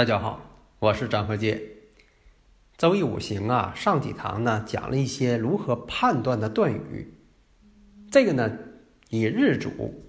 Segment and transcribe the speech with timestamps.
[0.00, 0.40] 大家好，
[0.78, 1.60] 我是张和杰。
[2.78, 7.12] 周易五行啊，上几堂呢讲了一些如何判断的断语。
[8.10, 8.50] 这个呢
[9.10, 10.02] 以日主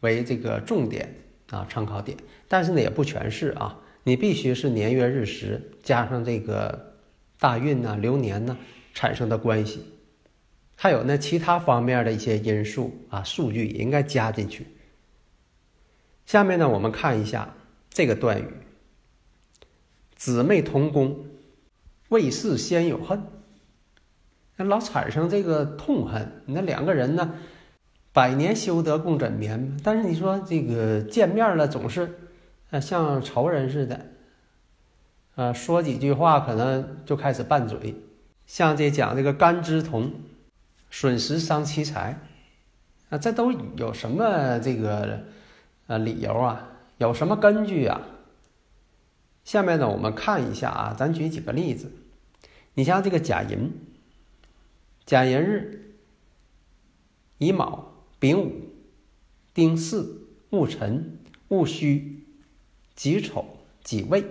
[0.00, 1.14] 为这个重点
[1.48, 2.18] 啊参考点，
[2.48, 6.98] 但是呢也不全是啊，你必须是年月日时加上这个
[7.40, 8.58] 大运呐、流年呐
[8.92, 9.82] 产生的关系，
[10.76, 14.66] 还有呢其他方面的一些因素啊数据也应该加进去。
[16.26, 17.54] 下面呢我们看一下
[17.88, 18.44] 这个断语。
[20.18, 21.26] 姊妹同宫，
[22.08, 23.22] 未事先有恨，
[24.56, 26.42] 那老产生这个痛恨。
[26.46, 27.34] 那两个人呢，
[28.12, 32.18] 百年修得共枕眠但是你说这个见面了，总是
[32.70, 34.06] 呃像仇人似的，
[35.36, 37.94] 呃说几句话可能就开始拌嘴，
[38.44, 40.12] 像这讲这个干支同，
[40.90, 42.18] 损失伤其财，
[43.08, 45.20] 啊这都有什么这个
[45.86, 46.70] 呃理由啊？
[46.98, 48.00] 有什么根据啊？
[49.48, 51.90] 下面呢，我们看一下啊，咱举几个例子。
[52.74, 53.72] 你像这个甲寅，
[55.06, 55.94] 甲寅日，
[57.38, 58.52] 乙卯、丙午、
[59.54, 61.18] 丁巳、戊辰、
[61.48, 62.26] 戊戌、
[62.94, 63.42] 己丑、
[63.82, 64.22] 己未、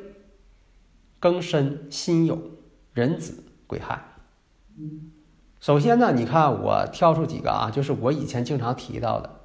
[1.20, 2.38] 庚申、辛酉、
[2.94, 4.00] 壬子、癸亥。
[5.60, 9.37] 首先呢，你看我挑出几个啊，就是我以前经常提到的，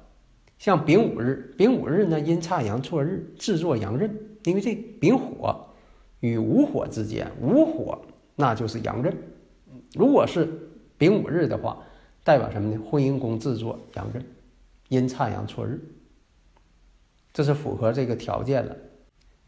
[0.63, 4.09] 像丙午日，丙午日呢，阴差阳错日，制作阳刃。
[4.45, 5.53] 因为这丙火
[6.21, 8.01] 与午火之间，午火
[8.33, 9.13] 那就是阳刃。
[9.93, 10.47] 如果是
[10.97, 11.79] 丙午日的话，
[12.23, 12.81] 代表什么呢？
[12.89, 14.25] 婚姻宫制作阳刃，
[14.87, 15.81] 阴差阳错日，
[17.33, 18.73] 这是符合这个条件了。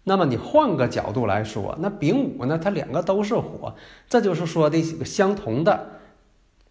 [0.04, 3.74] 那么你换个角度来说，那丙午呢，它两个都是火，
[4.10, 5.92] 这就是说的相同的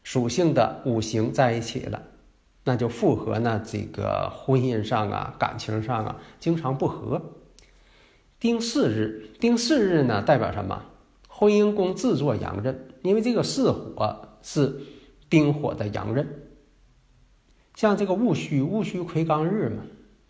[0.02, 2.02] 属性的五行在一起了，
[2.64, 7.20] 那就符合呢这个婚姻上啊、感情上啊，经常不和。
[8.40, 10.82] 丁巳日，丁巳日呢代表什么？
[11.28, 14.80] 婚姻宫制作阳刃，因为这个巳火是
[15.28, 16.26] 丁火的阳刃。
[17.74, 19.82] 像这个戊戌，戊戌魁罡日嘛，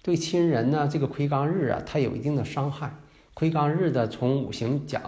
[0.03, 2.97] 对亲人呢，这个魁罡日啊，它有一定的伤害。
[3.34, 5.03] 魁罡日的从五行讲，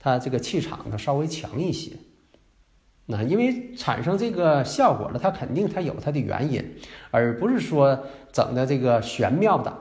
[0.00, 1.92] 它这个气场呢稍微强一些。
[3.06, 6.76] 那因为产生这个效果了，它肯定它有它的原因，
[7.10, 9.76] 而不是说整的这个玄妙的，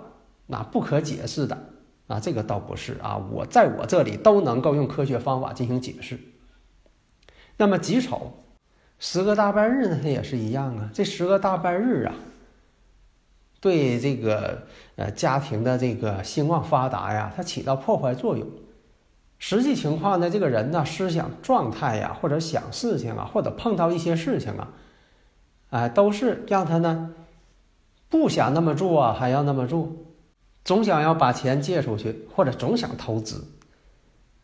[0.47, 1.57] 那不可解释的。
[2.07, 6.19] 啊，这个倒不是啊，我在我这里都能够用科学方法进行解释。
[7.55, 8.43] 那么己丑，
[8.99, 10.89] 十个大半日呢，它也是一样啊。
[10.93, 12.13] 这十个大半日啊，
[13.61, 14.63] 对这个
[14.97, 18.45] 呃家庭的这个兴旺发达呀，它起到破坏作用。
[19.45, 24.71] 实际情况呢，这个人呢思想状态呀，或者想事情啊，或者碰到一些事情啊，
[25.69, 27.13] 哎，都是让他呢
[28.07, 29.91] 不想那么做啊，还要那么做。
[30.63, 33.43] 总想要把钱借出去，或者总想投资，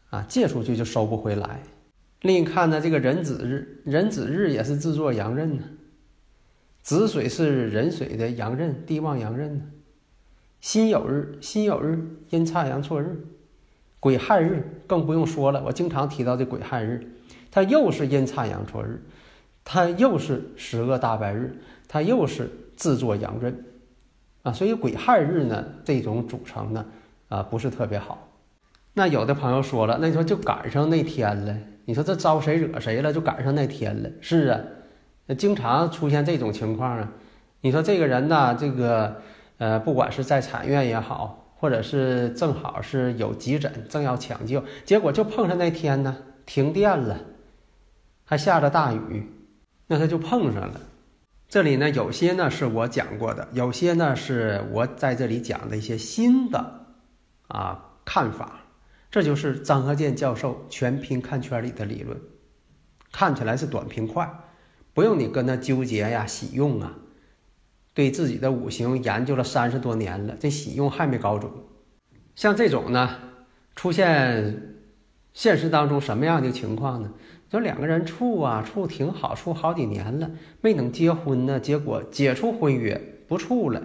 [0.09, 1.62] 啊，借出去就收不回来。
[2.20, 5.64] 另一看呢，这个壬子日，壬子日也是制作阳刃呢。
[6.82, 9.64] 子水是壬水的阳刃，地旺阳刃呢。
[10.59, 13.26] 辛酉日，辛酉日阴差阳错日，
[14.00, 15.64] 癸亥日更不用说了。
[15.66, 17.06] 我经常提到这癸亥日，
[17.52, 19.02] 它又是阴差阳错日，
[19.64, 23.66] 它又是十恶大白日，它又是制作阳刃。
[24.44, 26.86] 啊，所以癸亥日呢，这种组成呢，
[27.28, 28.30] 啊，不是特别好。
[28.94, 33.12] 那有的朋友说了，那你说就赶上那天了，你说这招谁惹谁了？
[33.12, 34.09] 就赶上那天了。
[34.22, 34.59] 是啊，
[35.26, 37.12] 那经常出现这种情况啊。
[37.62, 39.22] 你说这个人呢，这个
[39.58, 46.16] 呃，不管是在产院也好，或者是正好是有急诊正要抢救，结果就碰上那天呢，
[46.46, 47.20] 停电了，
[48.23, 49.29] 还下着大雨，
[49.88, 50.79] 那他就碰上了。
[51.50, 56.85] 这里呢，有些呢是我讲过的，有些呢是我在这里讲的一些新的
[57.50, 58.61] 啊看法。
[59.11, 62.17] 这就是张和建教授全凭看圈里的理论，
[63.11, 64.32] 看起来是短平快，
[64.94, 66.94] 不用你跟他纠结呀、喜用啊。
[67.94, 71.52] 对自己的五行研究了三十多年了，这喜用还没搞准。
[72.36, 73.18] 像这种呢，
[73.76, 74.76] 出现
[75.34, 77.12] 现实当中什么样的情况呢？
[77.50, 80.30] 就两个人处啊处挺好，处好几年了，
[80.62, 83.84] 没能结婚呢，结果解除婚约不处了，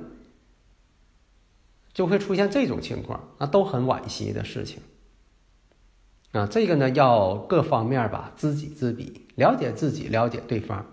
[1.95, 4.83] 就会出现这种情况，那都很惋惜的事情。
[6.33, 10.85] 啊，这个呢要各方面吧知己知彼，了解自己，了解对方。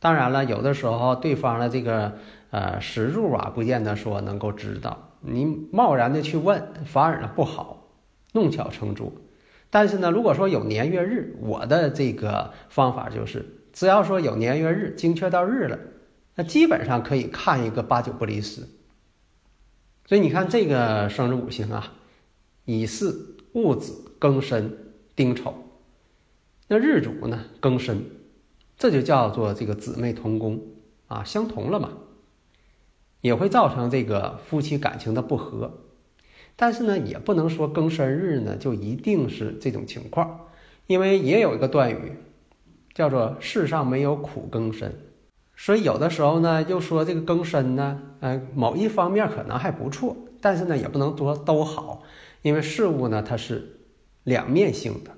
[0.00, 2.12] 当然了，有的时候对方的这个
[2.50, 5.12] 呃时柱啊，不见得说能够知道。
[5.20, 7.88] 你贸然的去问，反而呢不好，
[8.32, 9.12] 弄巧成拙。
[9.70, 15.78] 但是呢，如果说有年月日，我的这个方法就是，只要说有年月日，精确到日了，
[16.34, 18.62] 那基本上可以看一个八九不离十。
[20.06, 21.92] 所以你看这个生日五行啊，
[22.64, 23.14] 乙巳、
[23.52, 24.02] 戊子。
[24.18, 24.74] 庚申、
[25.14, 25.52] 丁丑，
[26.68, 27.44] 那日主呢？
[27.60, 28.02] 庚申，
[28.76, 30.60] 这就叫做这个姊妹同宫
[31.08, 31.90] 啊，相同了嘛，
[33.20, 35.72] 也会造成这个夫妻感情的不和。
[36.56, 40.46] 但是呢，也不能说庚申日呢就一定是这种情况，
[40.86, 42.12] 因为也有一个断语，
[42.94, 44.94] 叫做“世上没有苦庚申”，
[45.56, 52.02] 所以有的时候呢，又说这个庚申呢，呃，某一方面可能还不错，但是呢，也不能说都好，
[52.42, 53.72] 因为事物呢，它是。
[54.26, 55.12] 两面性的，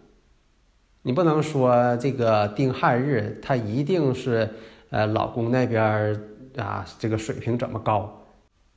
[1.08, 4.50] 你不能说这个丁亥日他一定是
[4.90, 6.20] 呃老公那边
[6.58, 8.26] 啊这个水平怎么高，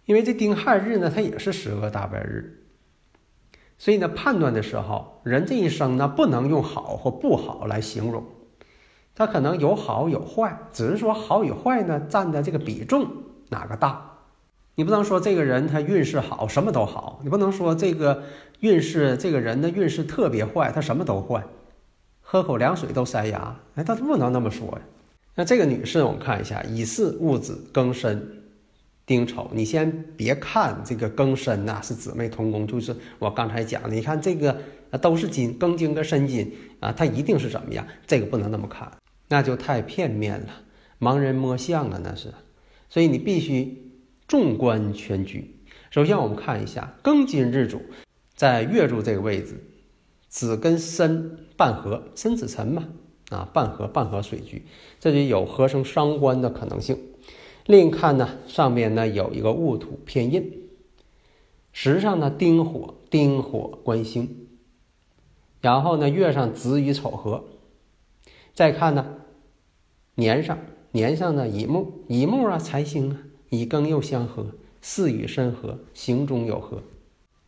[0.06, 2.64] 因为这丁亥日呢它也是十个大白日，
[3.78, 8.24] 所以呢判断的时候，人这一生呢不能用好或不好来形容，
[9.14, 13.08] 他可能有好有坏，只是说好与坏呢占的这个比重
[13.50, 14.20] 哪个大。
[14.76, 18.24] 你不能说这个人他运势好，什么都好；你不能说这个
[18.62, 21.44] 运势这个人的运势特别坏，他什么都坏，
[22.32, 23.60] 喝口凉水都塞牙。
[23.76, 24.82] 哎，他不能那么说呀。
[25.36, 28.26] 那这个女士，我们看一下，乙巳、戊子、庚申、
[29.06, 29.52] 丁丑。
[29.54, 33.90] 你先别看这个庚申呐，是姊妹同宫，就是我刚才讲的。
[33.90, 34.58] 你看这个
[34.92, 36.50] 啊，都是金，庚金跟申金
[36.80, 37.86] 啊，它一定是怎么样？
[38.08, 38.90] 这个不能那么看，
[39.28, 40.48] 那就太片面了，
[41.02, 42.34] 盲人摸象啊，那是。
[42.88, 43.92] 所以你必须。
[44.28, 45.54] 纵观全局，
[45.90, 47.82] 首先我们看一下庚金日主
[48.34, 49.62] 在月柱这个位置，
[50.32, 52.88] 子跟申半合，申子辰嘛，
[53.32, 54.66] 啊半合半合水局，
[54.98, 56.98] 这里有合成伤官的可能性。
[57.66, 60.70] 另看呢，上面呢有一个戊土偏印，
[61.74, 64.48] 时上呢丁火丁火官星，
[65.60, 67.44] 然后呢月上子与丑合，
[68.54, 69.18] 再看呢
[70.16, 70.58] 年上
[70.92, 73.18] 年上呢乙木乙木啊财星啊。
[73.50, 74.46] 乙庚又相合，
[74.82, 76.82] 巳与申合，行中有合。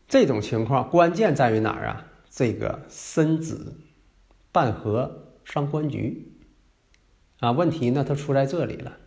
[0.05, 2.07] 这种情况关键在于哪儿啊？
[2.35, 3.75] 这个申子
[4.51, 6.31] 半合伤官局
[7.39, 8.97] 啊，问题呢它出在这里了。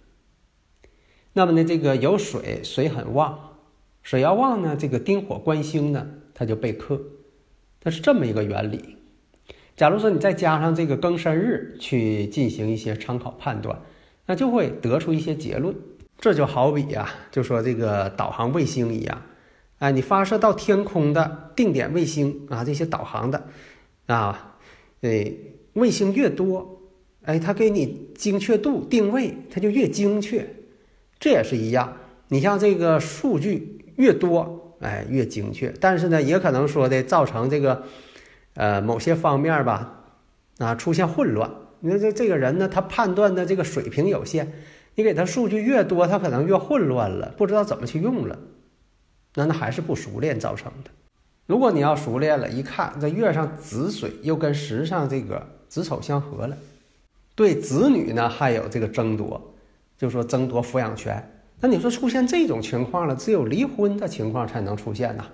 [1.33, 3.59] 那么呢，这个有水，水很旺，
[4.05, 7.03] 水要旺呢，这个丁火官星呢，它就被克，
[7.81, 8.97] 它是这么一个原理。
[9.75, 13.83] 假如说你再加上这个庚申日去进行一些参考判断，
[14.27, 15.75] 那就会得出一些结论。
[16.19, 19.21] 这就好比呀，就说这个导航卫星一样，
[19.79, 23.47] 哎，你发射到天空的定点卫星啊，这些导航的
[24.07, 24.57] 啊，
[25.03, 25.33] 哎，
[25.75, 26.81] 卫星越多，
[27.25, 30.49] 哎，它给你精确度定位，它就越精确。
[31.21, 31.97] 这也是一样，
[32.29, 35.73] 你像这个数据越多，哎，越精确。
[35.81, 37.83] 但是呢，也可能说的造成这个
[38.55, 40.05] 呃某些方面吧，
[40.59, 41.51] 啊，出现混乱。
[41.81, 44.53] 你说这这个人呢，他判断的这个水平有限。
[44.95, 48.39] 你给他数据越多，他可能越混乱了，不知道怎么去用了，
[49.37, 50.91] 那那还是不熟练造成的。
[51.47, 56.57] 如果你要熟练了，一看这月上子水又跟时上这个子丑相合了，
[57.35, 59.41] 对子女呢还有这个争夺，
[59.99, 61.23] 就说争夺抚养权。
[61.61, 65.27] 那你说出现这种情况了，只有离婚的情况才能出现呐。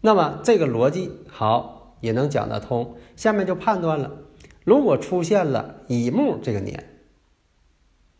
[0.00, 2.96] 那么这个逻辑好也能讲得通。
[3.16, 4.10] 下面就判断了，
[4.64, 6.82] 如果出现了乙木这个年。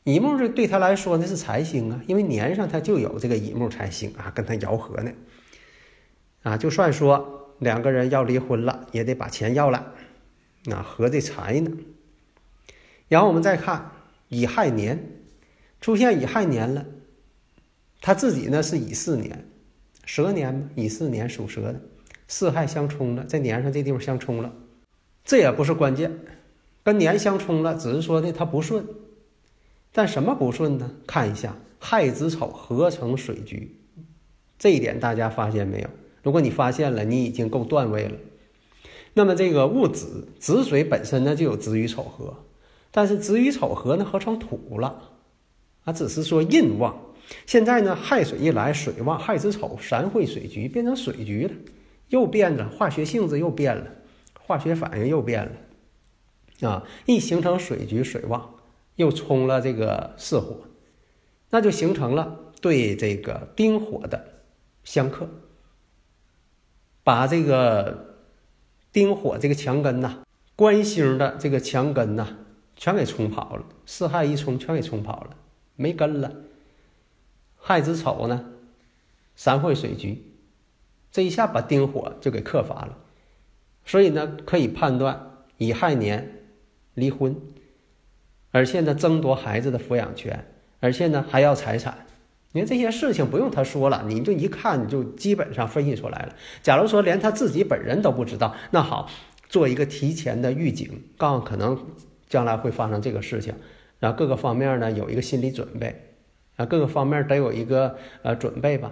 [0.06, 5.10] 乙木这对他来说那是财星啊，因为年上他就有这个乙木财星啊，跟他爻合呢，
[6.44, 9.94] 啊，就算说两个人要离婚了，也得把钱要了，
[10.66, 11.72] 那合这财呢。
[13.08, 13.90] 然后我们再看
[14.28, 14.96] 乙亥年，
[15.80, 16.86] 出现乙亥年了，
[18.00, 19.44] 他自己呢是乙巳年，
[20.04, 21.80] 蛇年，乙巳年属蛇的，
[22.28, 24.52] 四亥相冲了，在年上这地方相冲了，
[25.24, 26.16] 这也不是关键，
[26.84, 28.86] 跟年相冲了，只是说的他不顺。
[29.96, 30.90] 但什么不顺呢？
[31.06, 33.80] 看一下亥子丑合成水局，
[34.58, 35.88] 这一点大家发现没有？
[36.22, 38.18] 如果你发现了，你已经够段位了。
[39.14, 42.44] 那么这个戊子子水本身呢就有子与丑合，
[42.90, 45.12] 但是子与丑合呢合成土了，
[45.84, 46.94] 啊，只是说印旺。
[47.46, 51.54] 现在呢亥水一来，水旺，亥子丑三会水局变成水局了，
[52.10, 53.86] 又变了，化学性质又变了。
[54.42, 55.42] 化学反应又变
[56.60, 58.55] 了，啊，一形成水局水旺，
[58.96, 60.56] 又冲了这个巳火，
[61.50, 64.42] 那就形成了对这个丁火的
[64.84, 65.28] 相克，
[67.04, 68.16] 把这个
[68.92, 70.22] 丁火这个墙根呐，
[70.56, 72.36] 官星的这个墙根呐，
[72.74, 75.36] 全给冲跑了，四害一冲全给冲跑了，
[75.76, 76.32] 没根了。
[77.58, 78.44] 亥子丑呢，
[79.34, 80.22] 三会水局，
[81.10, 82.96] 这一下把丁火就给克伐了，
[83.84, 86.44] 所以呢，可以判断乙亥年
[86.94, 87.36] 离婚，
[88.56, 90.46] 而且呢争夺孩子的抚养权，
[90.80, 91.94] 而且呢还要财产。
[92.52, 96.34] 你看这些事情不用他说了，你就一看你就基本上分析出来了。
[96.62, 99.10] 假如说连他自己本人都不知道，那好，
[99.50, 101.78] 做一个提前的预警，告诉可能
[102.30, 103.52] 将来会发生这个事情，
[103.98, 106.14] 然后各个方面呢有一个心理准备。
[106.56, 108.90] 啊，各个方面得有一个呃准备吧。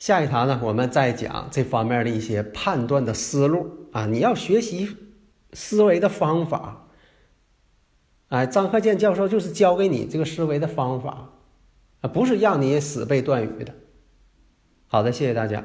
[0.00, 4.06] 下一堂呢，我们再讲这方面的一些判断的思路啊。
[4.06, 4.96] 你要学习
[5.52, 6.87] 思维的方法。
[8.28, 11.30] 哎，张克建教授就是教给你这个思维的方法，
[12.00, 13.74] 啊，不是让你死背断语的。
[14.86, 15.64] 好的，谢谢大家。